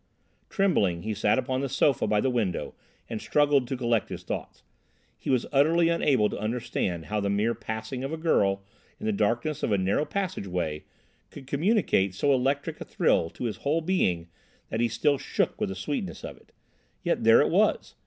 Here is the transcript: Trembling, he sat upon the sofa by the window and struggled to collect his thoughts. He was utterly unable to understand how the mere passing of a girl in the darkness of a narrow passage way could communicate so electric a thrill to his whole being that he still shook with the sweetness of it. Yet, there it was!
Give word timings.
Trembling, 0.49 1.03
he 1.03 1.13
sat 1.13 1.37
upon 1.37 1.61
the 1.61 1.69
sofa 1.69 2.07
by 2.07 2.19
the 2.19 2.31
window 2.31 2.73
and 3.07 3.21
struggled 3.21 3.67
to 3.67 3.77
collect 3.77 4.09
his 4.09 4.23
thoughts. 4.23 4.63
He 5.15 5.29
was 5.29 5.45
utterly 5.51 5.89
unable 5.89 6.27
to 6.29 6.39
understand 6.39 7.05
how 7.05 7.19
the 7.19 7.29
mere 7.29 7.53
passing 7.53 8.03
of 8.03 8.11
a 8.11 8.17
girl 8.17 8.63
in 8.99 9.05
the 9.05 9.11
darkness 9.11 9.61
of 9.61 9.71
a 9.71 9.77
narrow 9.77 10.05
passage 10.05 10.47
way 10.47 10.85
could 11.29 11.45
communicate 11.45 12.15
so 12.15 12.33
electric 12.33 12.81
a 12.81 12.83
thrill 12.85 13.29
to 13.29 13.43
his 13.43 13.57
whole 13.57 13.81
being 13.81 14.27
that 14.69 14.79
he 14.79 14.87
still 14.87 15.19
shook 15.19 15.59
with 15.61 15.69
the 15.69 15.75
sweetness 15.75 16.23
of 16.23 16.35
it. 16.35 16.51
Yet, 17.03 17.23
there 17.23 17.39
it 17.39 17.51
was! 17.51 17.93